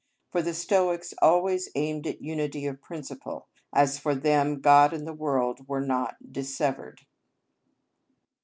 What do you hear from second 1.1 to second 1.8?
always